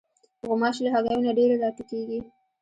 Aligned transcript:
غوماشې 0.47 0.81
له 0.85 0.89
هګیو 0.95 1.23
نه 1.25 1.31
ډېرې 1.37 1.55
راټوکېږي. 1.63 2.19